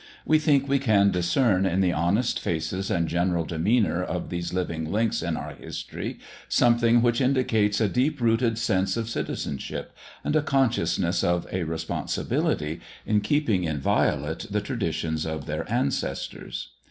[0.25, 4.91] We think we can discern in the honest faces and general demeanour of these living
[4.91, 6.17] links in our history
[6.49, 12.81] something which indicates a deep rooted sense of citizenship and a consciousness of a responsibility
[13.05, 16.69] in keeping inviolate the traditions of their ancestors.